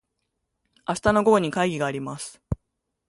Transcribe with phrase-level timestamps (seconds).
[0.87, 2.41] 明日の午後に会議があります。